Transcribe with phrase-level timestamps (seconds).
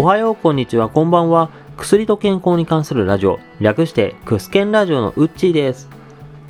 [0.00, 1.50] おはよう、こんにちは、こんばんは。
[1.76, 5.90] 薬と健康に関するラジオ、略してクスケンラジオのウッチーです。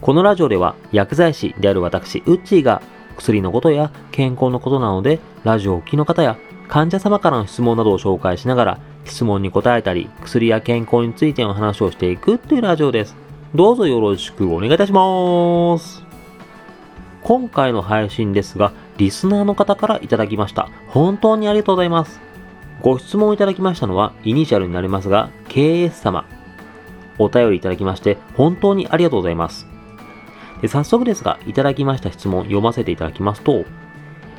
[0.03, 2.83] このラジオでは薬剤師である私、ウッチーが
[3.17, 6.37] 薬のことや健康のことなので、ラジオをお聞きの方や
[6.69, 13.17] 患者様からの質問などを紹介しながら、質問に答えたり、薬や健康についての話をしていくというラジオです。
[13.55, 16.05] どうぞよろしくお願いいたします。
[17.23, 20.69] 今回の配信ですが、リスナーの方からいただきました。
[20.89, 22.28] 本当にありがとうございます。
[22.81, 26.25] ご質問いただきましたのは、イニシャルになりますが、KS 様。
[27.19, 29.67] お便りいただきまして、本当にありがとうございます。
[30.63, 33.65] で早速ですが、いただきました質問読ませていただきますと、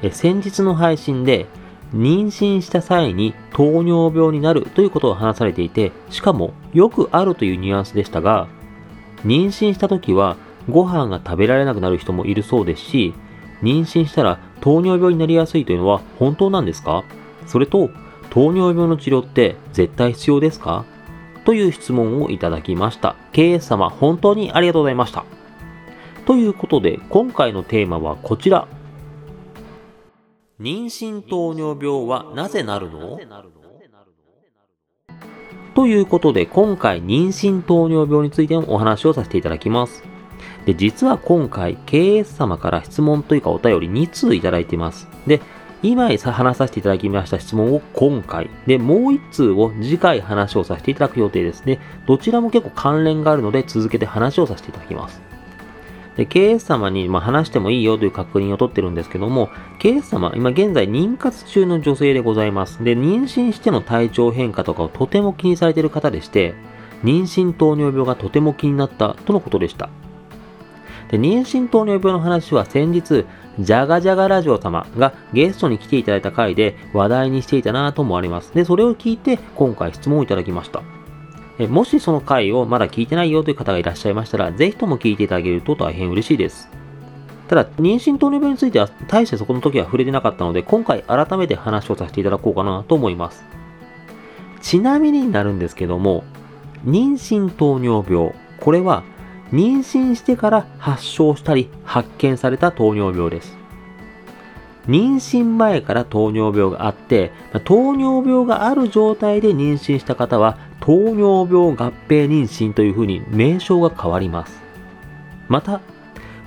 [0.02, 1.48] え先日の配信で、
[1.93, 8.48] 妊娠した際に糖尿病になるということを話されていて、しかもよくあるというニュアンスでしたが、
[9.26, 10.37] 妊娠した時は
[10.70, 13.13] ご飯が食べられなくなる人もいるそうですし、
[13.62, 17.03] 妊娠したら糖尿病になりやすいというのは本当なんですか？
[17.48, 17.90] それと、
[18.29, 20.85] 糖尿病の治療って絶対必要ですか？
[21.45, 23.15] という質問をいただきました。
[23.34, 25.26] KS 様、本当にありがとうございました。
[26.26, 28.67] ということで、今回のテーマはこちら。
[30.59, 33.17] 妊娠糖尿病はなぜなるの？
[35.73, 40.04] ということで、今回妊娠糖尿病についてのお話をさせていただきます。
[40.65, 45.07] で、実は今回、KS 様から質問というかお便り2通いただいています。
[45.26, 45.41] で、
[45.82, 51.80] 今話させていただきました質問を今回、で、もう1通を次回話をさせていただく予定ですね。
[52.05, 55.22] どちらも結構関連があるので続けて話をさせていただきます。
[56.18, 59.48] で、KS 様に、ま話してもいいよという確認を取ってるんですけども、
[59.80, 62.84] KS 様、今現在妊活中の女性でございます。
[62.84, 66.56] で、妊娠しての体調変化とかをとても気にされている方でして、
[67.06, 69.90] 妊娠糖尿病がとても気になったとのことでした。
[71.09, 73.25] で、妊娠糖尿病の話は先日、
[73.59, 78.53] ジャガジャガラジオ様がゲストに来ていただいた回で話題にしていたなと思われます。
[78.53, 80.81] で、それを聞いて今回質問をいただきました。
[81.59, 86.69] えもしその回をまだ聞いてないよという方がいらっしゃいましたら、ぜひとも聞いていただけると大変嬉しいです。
[87.50, 93.44] ただ、妊娠糖尿病については大してそこの時は触れてなかったので、今回改めて話をさせていただこうかなと思います。
[94.62, 96.23] ちなみになるんですけども、
[96.85, 99.03] 妊娠糖尿病、これは
[99.51, 103.57] 妊娠してから発症したり発見された糖尿病です。
[104.87, 107.31] 妊娠前から糖尿病があって、
[107.63, 114.59] 糖尿病がある状態で妊娠した方は糖尿病合併妊娠というふうに名称が変わります。
[115.47, 115.81] また、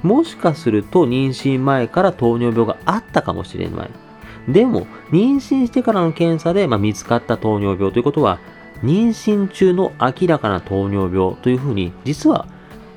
[0.03, 3.91] もしかすると妊娠前から糖尿病があったかもしれない。
[4.49, 8.41] でも、妊娠してからの検査で、ま、見つかった糖尿病ということは、
[8.83, 12.47] 妊娠中の明らかな糖尿病というふうに、実は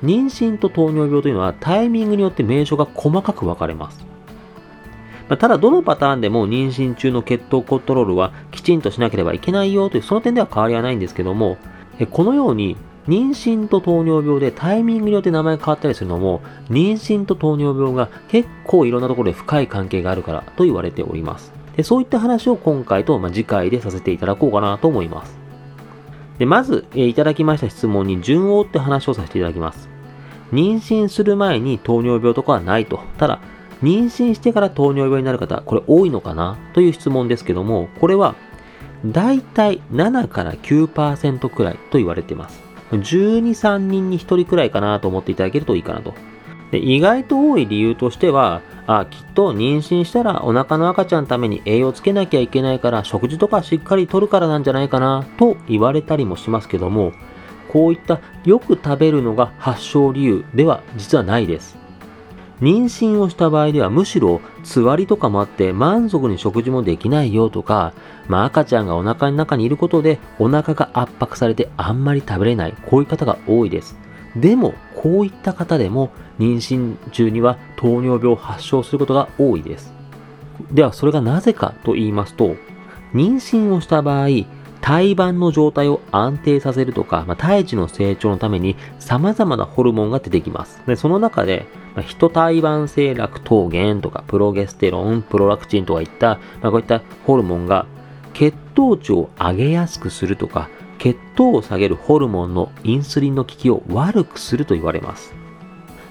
[0.06, 4.06] 妊娠と糖尿病というのはタイミングによって名称が細かく分かれます。
[5.28, 11.58] ま、ただ、どのパターンでも妊娠中の血糖コントロールはきちんとしなければいけないよという、その点では変わりはないんですけども、
[12.12, 12.76] このように
[13.08, 21.52] 妊娠と糖尿病でタイミングによって名前が変わったりするのも、妊娠と糖尿病が結構いろんなところで深い関係があるからと言われております。
[21.76, 25.38] でそういった話を今回と、まあ、次回でさせていただこうかなと思います。
[26.38, 29.95] でまず、え、いただきました質問に順を追って話をさせていただきます。
[30.52, 33.00] 妊娠する前に糖尿病とかはないと。
[33.18, 33.40] ただ、
[33.82, 38.34] 妊娠してから糖尿病になる方、これ多いのかなという質問ですけども、これは
[39.04, 42.62] 大体7から9%くらいと言われています。
[42.92, 46.14] 12、3人に1人くらいかなと思っていただけるといいかなと。
[46.70, 57.12] で意外と多い理由としては、あきっと妊娠したらお腹の赤ちゃんのために栄養つけなきゃいけないから食事とかしっかりとるからなんじゃないかなと言われたりもしますけども、
[57.68, 61.86] こういったよく食べるのが発症理由では実はないです。
[62.60, 67.92] 妊娠をした場合ではむしろつわりとかもあって満足に食事もできないよとか、
[68.28, 73.96] まあ、赤ちゃんがお腹の中にいることでお腹が圧迫されてあんまり食べれないこういう方が多いです
[74.34, 79.92] でもこういった方でも妊娠中には糖尿病を発症することが多いです
[80.72, 82.56] ではそれがなぜかと言いますと
[83.12, 84.28] 妊娠をした場合
[84.86, 90.80] 胎盤の状態を安定させるとか、まあ、胎児の成長のために様々なホルモンが出てきます。
[90.86, 91.66] で、その中で、
[91.96, 97.86] まあ、ヒト胎盤性酪糖原とか、プロゲステロン、プロラクチンとかいった、まあ、こういったホルモンが
[98.32, 105.34] 血糖値を上げやすくするとか、血糖を下げるホルモンのインスリンの効きを悪くすると言われます。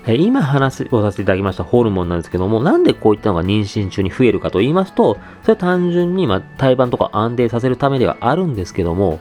[0.07, 9.19] 今話をさせていただきましたホルモンなんですけども、なんでこういったのが妊娠中に増えるかと言いますと、それは単純にま胎盤とか安定させるためではあるんですけども、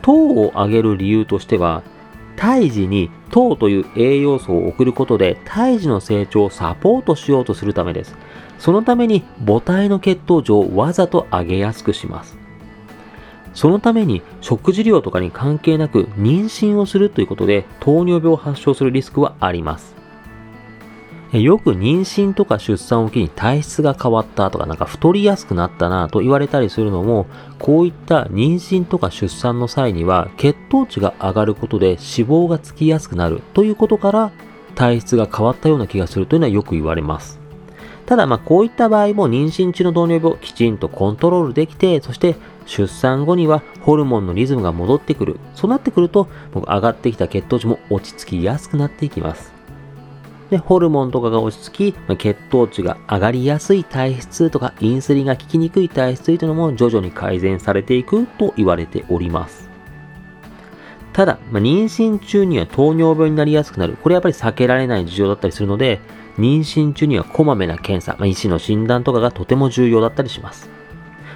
[0.00, 1.82] 糖を上げる理由としては、
[2.36, 8.16] 胎児に糖という栄養素を送ることで胎児の成長をサポートしようとするためです。
[8.58, 12.36] そのために母体の血糖値をわざと上げやすくします。
[13.52, 19.94] そのために食事量とかに関係なく妊娠をするということで糖尿病を発症するリスクはあります。
[21.40, 27.26] よく妊娠とか出産を機に体質が変わったとかなんか太りやすくなったなと言われたりするのも
[27.58, 34.32] こういった妊娠とか出産の際には血糖値が上がることで脂肪がつきやすくなるということから
[34.74, 37.44] 体質が変わったような気がするというのはよく言われます。
[38.06, 49.53] ただまあこういった場合も妊娠中の糖尿病をきちんとコントロールできてそして出産後にはホルモンのリズムが戻ってくるそうなってくると上がってきた血糖値も落ち着きやすくなっていきます
[50.50, 59.70] で、ホルモンとかが落ち着き、ま血糖値が上がりやすい体質とか、インスリンが効きにくい体質というのも徐々に改善されていくと言われております。
[61.12, 63.96] ただ、まあ、妊娠中には糖尿病になりやすくなる。
[64.02, 66.00] これやっぱり避けられない事情だったりするので、
[66.38, 70.68] 妊娠中にはこまめな検査、まあ、医師の診断とかがとても重要だったりします。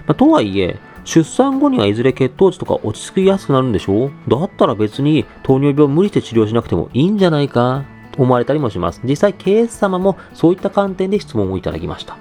[0.07, 7.85] まあ、とはいえ、出産後にはいずれ血糖値とか落ち着きやすくなるんでしょだったら別に糖尿病を無理して治療しなくてもいいんじゃないか？
[8.19, 9.01] 思われたりもします。
[9.05, 12.17] 実際、ケース様もそういった観点で質問をいただきました。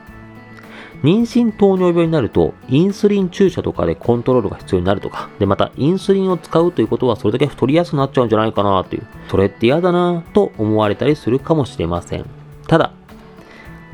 [1.04, 12.26] 妊娠糖尿病になると、インスリン注射とかでコントロールが必要になるとか、で、また、インスリンを使うということは、それだけ太りやすくなっちゃうんじゃないかなという、それって嫌だなと思われたりするかもしれません。
[12.68, 12.94] ただ、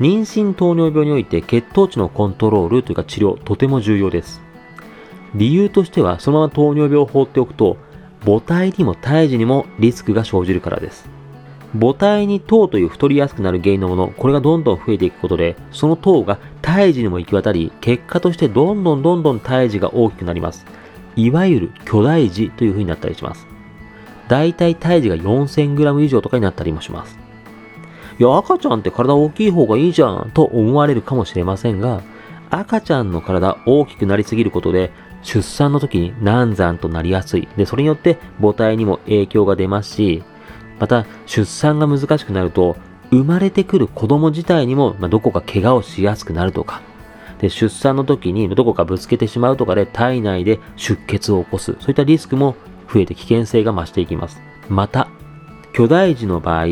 [0.00, 4.42] 妊娠糖尿病において血糖値のコントロールというか治療、とても重要です。
[5.34, 7.76] 理由としては、そのまま糖尿病を放っておくと、
[8.24, 11.08] 母体にも胎児にもリスクが生じるからです。
[11.78, 20.64] 母体に糖という太りやすくなる原因のもの、これがどんどん増えていくことで、その糖が胎児にも行き渡り、結果としてどんどんどんどん胎児が大きくなります。
[21.16, 23.46] いわゆる巨大児という風になったりします。
[24.28, 27.18] だいたい胎児が 4000g 以上とかになったりもします。
[28.18, 32.02] いや、赤ちゃんって体大きい方がいいじゃんと思われるかもしれませんが、
[32.50, 34.92] 赤ちゃんの体大きくなりすぎることで、
[35.22, 37.48] 出産の時に難産となりやすい。
[37.56, 40.22] で、それによって母体にも影響が出ますし、
[40.78, 42.76] また出産が難しくなると
[43.10, 46.82] 生まれてくる子供自体にも、まどこか怪我をしやすくなるとか。
[47.38, 51.72] で出産の時にどこかぶつけてしまうとかで体内で出血を起こす。
[51.80, 52.56] そういったリスクも
[52.92, 54.40] 増えて危険性が増していきます。
[54.68, 55.08] また
[55.72, 56.66] 巨大児の場合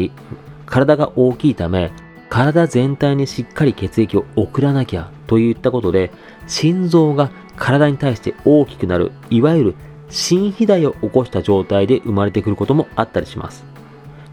[0.66, 1.90] 体が大きいため
[2.30, 6.10] 体全体にしっかり血液を送らなきゃといったことで
[6.46, 9.74] 心臓が体に対して大きくなるいわゆる
[10.08, 13.64] 心肥大を起こした状態で生まれてくることもあったりします。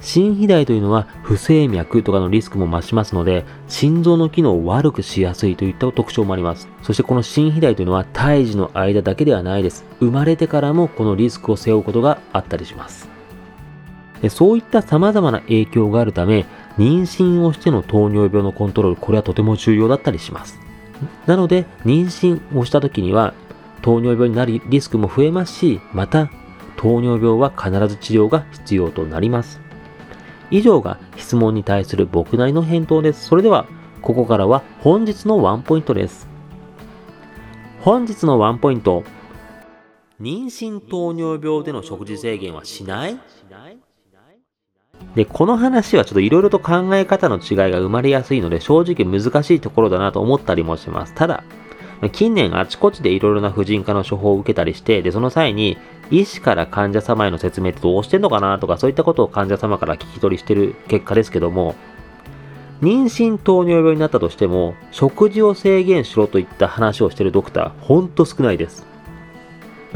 [0.01, 6.67] 心肥大というのは不整脈とかのリスクも増しますので、心臓の機能を悪くしやすいといった特徴もあります。
[6.83, 9.85] そしてこの心肥大というのは胎児の間だけではないです。
[9.99, 13.09] 生まれてからもこのリスクを背負うことがあったりします。
[14.29, 16.45] そういった様々な影響があるため、
[16.77, 20.59] 妊娠をしての糖尿病のコントロール、これはとても重要だったりします。
[21.25, 23.33] なので、妊娠をした時には、
[23.81, 26.29] 糖尿病になるリスクも増えますし、また、
[26.75, 29.68] 糖尿病は必ず治療が必要となります。
[30.51, 33.25] 以上が質問に対する僕なりの返答です。
[33.25, 33.65] それでは、
[34.01, 36.27] ここからは本日のワンポイントです。
[37.81, 39.03] 本日のワンポイント。
[40.21, 43.17] 妊娠糖尿病での食事制限はしない？
[45.15, 51.13] で、この話はちょっといろいろと考え方の違いが生まれやすいので正直難しいところだなと思ったりもします。
[51.13, 51.43] ただ、
[52.07, 55.77] 近年あちこちでいろいろな婦人科の処方を受けたりして、で、その際に
[56.11, 61.75] 医師から患者様への説明ってどうしてんのかなとか、そういったことを患者様から聞き取りしてる結果ですけども、
[62.81, 68.87] 妊娠糖尿病になったとしても、食事を制限しろといった話をしてるドクター、ほんと少ないです。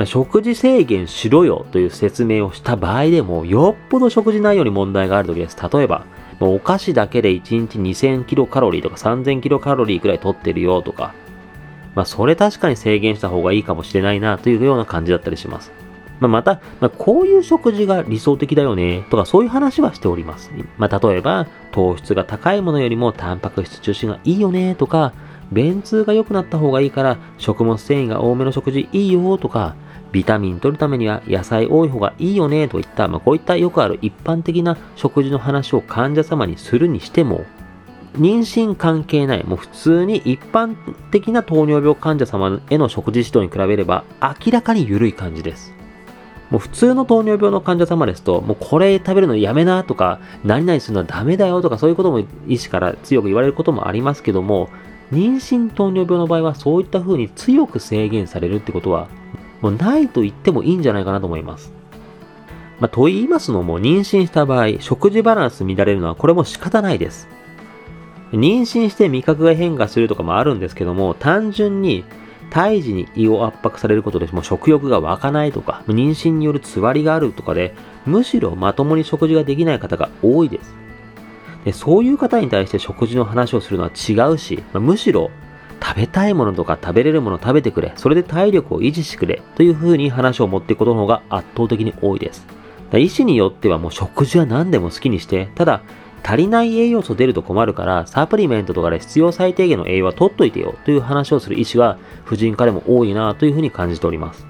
[0.06, 5.58] 食事制限しろよという説明をした場合でも、よっぽど食事内容に問題がある時です。
[5.72, 6.06] 例えば、
[6.42, 11.14] お菓子だけで1日2000キロカロリーとか3000キロカロリーくらい取ってるよとか、
[11.96, 15.72] まあ、それ確かに制限した方がいいかもしれないなというような感じだったりします。
[16.20, 20.52] まあ、また、まあ、こういう食事が理想的だよねとかそういう話はしております。
[20.78, 25.14] まあ、例えば、糖質が高いものよりもタンパク質中心がいいよねとか、
[25.52, 29.76] 便通が良くなった方がいいから食物繊維が多めの食事いいよとか、
[30.12, 37.46] ビタミン取るためには野菜多い方がいいよねといった、まあ、こういったよくある一般的な食事の話を患者様にするにしても、
[38.16, 40.76] 妊娠関係ない、もう普通に一般
[41.12, 45.74] 的な糖尿病患者様への食事指導に比べれば明らかに緩い感じです。
[46.52, 54.70] もう普通の糖尿病の患者様ですと、もうこれ食べるのやめなとか、何々するのはダメだよとか、そういうことも医師から強く言われることもありますけども、
[55.12, 59.08] 妊娠糖尿病の場合はそういった風に強く制限されるってことは、
[59.62, 61.74] もうないと言ってもいいんじゃないかなと思います。
[62.80, 67.28] まあ、と言いますのも、妊娠した場合、食事バランス乱れるのはこれも仕方ないです。
[68.38, 72.04] 妊娠して味覚が変化するとかもあるんですけども、単純に
[72.50, 77.74] 胎児に胃を圧迫されることでもう食欲が湧かないとか、妊娠によるつわりがあるとかで、
[78.06, 80.76] むしろまともに食事ができない方が多いです。
[81.66, 85.32] でそういう方に対して食事の話をするのは違うし、まあ、むしろ
[85.82, 92.46] 食べたいものとか食べれるものを食べてくれ、それで体力を維持してくれというふうに話を持っていくことの方が圧倒的に多いです。
[92.94, 95.82] 医師によってはもう食事は何でも好きにして、ただ
[96.24, 104.48] 足りない栄養素出ると困るから、サプリメントとかで必要最低限の栄養は取っといてよという話をする医師は婦人科でも多いなというふうに感じております。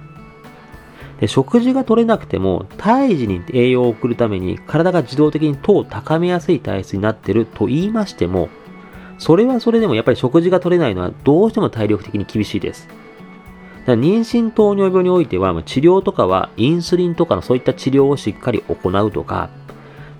[1.19, 8.49] で食事が取れなくても、胎児に栄養を送るために体が自動的に糖を高めやすい体質になっていると言いましても、
[9.17, 12.89] それはそれでもやっぱり食事が取れないのはどうしても体力的に厳しいです。
[13.85, 19.49] だ妊娠糖尿病においては、治療とかはインスリンとかのそういった治療をしっかり行うとか、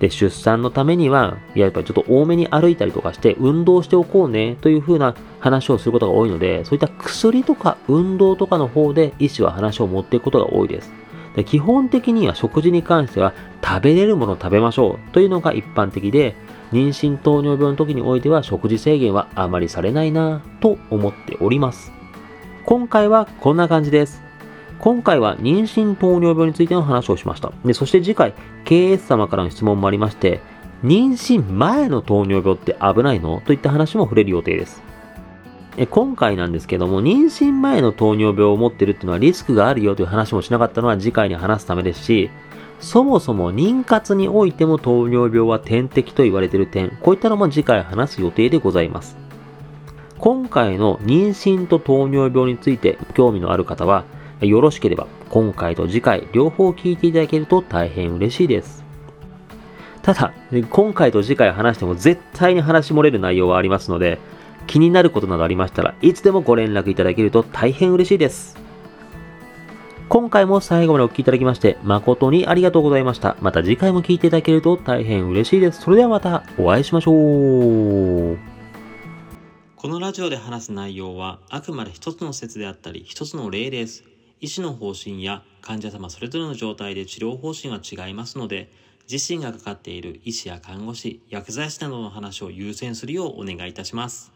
[0.04, 10.92] で、出産のためには、いやっぱりちょっと多めに歩いたりとかして運動しておこうねというふうな話をすることが多いので、そういった薬とか運動とかの方で医師は話を持っていくことが多いです。
[11.36, 13.32] で基本的には食事に関しては
[13.64, 16.36] 食べれるものを食べましょうというのが一般的で、
[16.70, 21.92] 妊娠糖尿病の時においては食事制限はあまりされないなと思っております。
[22.66, 24.22] 今回はこんな感じです。
[24.84, 27.52] 今回は妊娠糖尿病についての話をしました。
[27.64, 28.34] で、そして次回、
[28.66, 30.42] KS 様からの質問もありまして、
[30.82, 33.40] 妊娠前の糖尿病って危ないの？
[33.46, 34.82] といった話も触れる予定です。
[35.88, 42.28] 今回なんですけども、妊娠前の糖尿病を持ってるっていうのはリスクがあるよという話もしなかったのは次回に話すためですし、
[42.78, 49.16] そもそも妊活においても糖尿病は点滴と言われている点、こういったのも次回話す予定でございます。
[50.18, 54.04] 今回の妊娠と糖尿病について興味のある方は、
[54.44, 58.84] よろしければ今回と次回両方聞いていただけると大変嬉しいです。
[60.02, 60.34] ただ、
[60.70, 64.18] 今回と次回話しても絶対に話し漏れる内容はありますので、
[64.66, 68.56] 気になることなどありましたらいつでもご連絡いただけると大変嬉しいです。
[70.08, 73.36] 今回も最後までお聴きいただきまして誠にありがとうございました。
[73.40, 75.80] また次回も聴いていただけると大変嬉しいです。
[75.80, 78.38] それではまたお会いしましょう。
[79.76, 84.04] このラジオで話す内容はあくまで一つの説であったり一つの例です。
[84.44, 88.70] 医師の方針や患者様それぞれの状態で治療方針は違いますので、
[89.10, 94.33] 自身がかかっている医師や看護師、薬剤師などの話を優先するようお願いいたします。